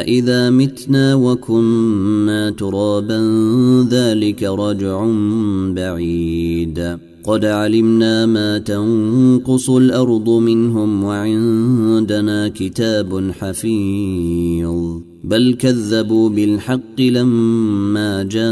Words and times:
أإذا 0.00 0.50
متنا 0.50 1.14
وكنا 1.14 2.50
ترابا 2.50 3.20
ذلك 3.90 4.42
رجع 4.42 5.06
بعيد 5.68 6.98
قد 7.24 7.44
علمنا 7.44 8.26
ما 8.26 8.58
تنقص 8.58 9.70
الأرض 9.70 10.28
منهم 10.28 11.04
وعندنا 11.04 12.48
كتاب 12.48 13.30
حفيظ 13.40 15.00
بل 15.24 15.54
كذبوا 15.54 16.28
بالحق 16.28 17.00
لما 17.00 18.22
جاءهم 18.22 18.50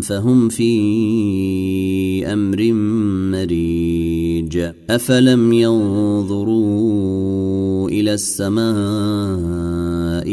فهم 0.00 0.48
في 0.48 0.72
أمر 2.32 2.72
مريج 3.32 4.58
أفلم 4.90 5.52
ينظروا 5.52 6.80
إلى 8.00 8.14
السماء 8.14 8.64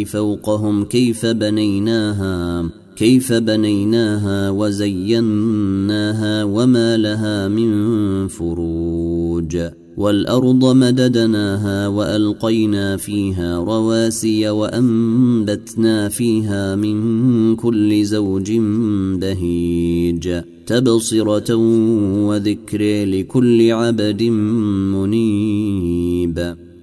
فوقهم 0.03 0.83
كيف 0.83 1.25
بنيناها 1.25 2.69
كيف 2.95 3.33
بنيناها 3.33 4.49
وزيناها 4.49 6.43
وما 6.43 6.97
لها 6.97 7.47
من 7.47 8.27
فروج. 8.27 9.57
والأرض 9.97 10.65
مددناها 10.75 11.87
وألقينا 11.87 12.97
فيها 12.97 13.57
رواسي 13.57 14.49
وأنبتنا 14.49 16.09
فيها 16.09 16.75
من 16.75 17.55
كل 17.55 18.05
زوج 18.05 18.51
بهيج. 19.21 20.41
تبصرة 20.65 21.55
وذكر 22.27 23.05
لكل 23.05 23.71
عبد 23.71 24.23
منيب. 24.93 26.55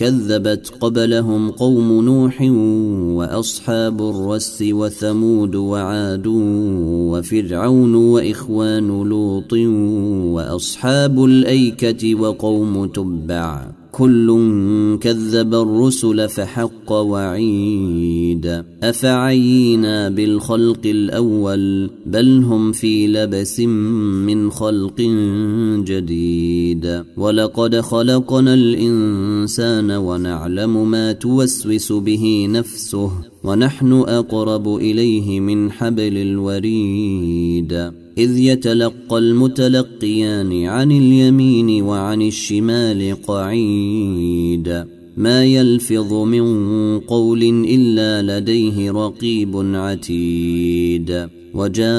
كذبت 0.00 0.72
قبلهم 0.80 1.50
قوم 1.50 2.04
نوح 2.04 2.40
وأصحاب 3.18 4.02
الرس 4.02 4.64
وثمود 4.66 5.54
وعاد 5.54 6.26
وفرعون 7.10 7.94
وإخوان 7.94 8.88
لوط 9.08 9.52
وأصحاب 10.34 11.24
الأيكة 11.24 12.14
وقوم 12.14 12.86
تبع 12.86 13.79
كل 13.92 14.28
كذب 15.00 15.54
الرسل 15.54 16.28
فحق 16.28 16.92
وعيد. 16.92 18.64
أفعينا 18.82 20.08
بالخلق 20.08 20.80
الأول 20.84 21.90
بل 22.06 22.42
هم 22.44 22.72
في 22.72 23.06
لبس 23.06 23.60
من 23.60 24.50
خلق 24.50 25.00
جديد. 25.84 27.04
ولقد 27.16 27.80
خلقنا 27.80 28.54
الإنسان 28.54 29.90
ونعلم 29.90 30.90
ما 30.90 31.12
توسوس 31.12 31.92
به 31.92 32.46
نفسه. 32.50 33.29
ونحن 33.44 33.92
أقرب 33.92 34.76
إليه 34.76 35.40
من 35.40 35.72
حبل 35.72 36.16
الوريد. 36.16 37.72
إذ 38.18 38.38
يتلقى 38.38 39.18
المتلقيان 39.18 40.64
عن 40.64 40.92
اليمين 40.92 41.82
وعن 41.82 42.22
الشمال 42.22 43.16
قعيد. 43.26 44.84
ما 45.16 45.44
يلفظ 45.44 46.12
من 46.12 46.44
قول 47.00 47.42
إلا 47.68 48.40
لديه 48.40 48.90
رقيب 48.90 49.56
عتيد. 49.56 51.28
وجاء 51.54 51.90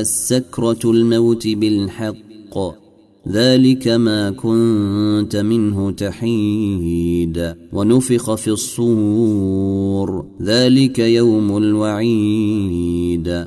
السكرة 0.00 0.78
الموت 0.84 1.48
بالحق. 1.48 2.89
ذلك 3.28 3.88
ما 3.88 4.30
كنت 4.30 5.36
منه 5.36 5.90
تحيد 5.90 7.54
ونفخ 7.72 8.34
في 8.34 8.48
الصور. 8.48 10.26
ذلك 10.42 10.98
يوم 10.98 11.56
الوعيد. 11.56 13.46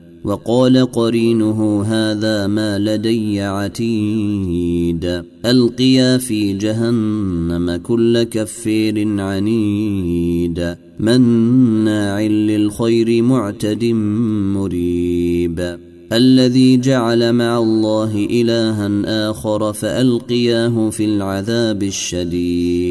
وقال 0.23 0.91
قرينه 0.91 1.83
هذا 1.83 2.47
ما 2.47 2.79
لدي 2.79 3.41
عتيد. 3.41 5.23
ألقيا 5.45 6.17
في 6.17 6.53
جهنم 6.53 7.75
كل 7.75 8.23
كفير 8.23 9.21
عنيد. 9.21 10.75
مناع 10.99 12.21
للخير 12.21 13.21
معتد 13.21 13.85
مريب. 14.55 15.77
الذي 16.13 16.77
جعل 16.77 17.33
مع 17.33 17.59
الله 17.59 18.27
إلها 18.31 18.89
آخر 19.29 19.73
فألقياه 19.73 20.89
في 20.89 21.05
العذاب 21.05 21.83
الشديد. 21.83 22.90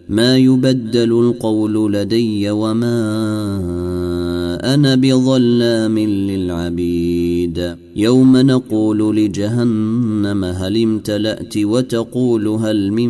ما 0.11 0.37
يبدل 0.37 1.19
القول 1.19 1.93
لدي 1.93 2.49
وما 2.49 2.97
أنا 4.73 4.95
بظلام 4.95 5.99
للعبيد. 5.99 7.75
يوم 7.95 8.37
نقول 8.37 9.15
لجهنم 9.15 10.43
هل 10.43 10.83
امتلأت 10.83 11.57
وتقول 11.57 12.47
هل 12.47 12.91
من 12.91 13.09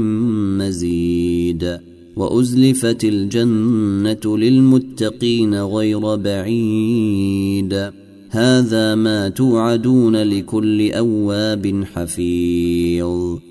مزيد. 0.58 1.78
وأزلفت 2.16 3.04
الجنة 3.04 4.38
للمتقين 4.38 5.56
غير 5.56 6.16
بعيد. 6.16 7.92
هذا 8.30 8.96
ما 8.96 9.30
توعدون 9.30 10.16
لكل 10.16 10.92
أواب 10.92 11.84
حفيظ. 11.94 13.51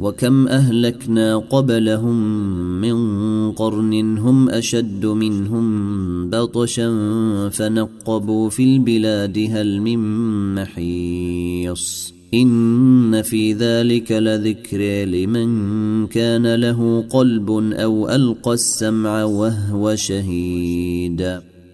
وكم 0.00 0.48
أهلكنا 0.48 1.36
قبلهم 1.36 2.16
من 2.80 2.98
قرن 3.52 4.18
هم 4.18 4.50
أشد 4.50 5.06
منهم 5.06 6.30
بطشا 6.30 6.88
فنقبوا 7.52 8.50
في 8.50 8.64
البلاد 8.64 9.48
هل 9.52 9.80
من 9.80 9.98
محيص. 10.54 12.14
إن 12.34 13.22
في 13.22 13.52
ذلك 13.52 14.12
لذكر 14.12 15.04
لمن 15.04 16.06
كان 16.06 16.54
له 16.54 17.04
قلب 17.10 17.50
أو 17.72 18.08
ألقى 18.08 18.52
السمع 18.52 19.24
وهو 19.24 19.96
شهيد. 19.96 21.40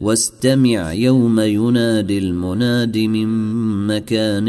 واستمع 0.00 0.92
يوم 0.92 1.40
ينادي 1.40 2.18
المناد 2.18 2.98
من 2.98 3.28
مكان 3.86 4.48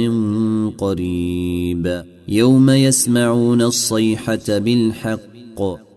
قريب. 0.78 2.04
يوم 2.28 2.70
يسمعون 2.70 3.62
الصيحة 3.62 4.58
بالحق. 4.58 5.97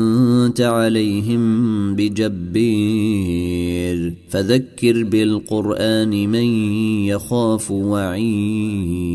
انت 0.61 0.69
عليهم 0.69 1.95
بجبير 1.95 3.43
فذكر 4.29 5.03
بالقرآن 5.03 6.29
من 6.29 6.45
يخاف 7.05 7.71
وعيد 7.71 9.09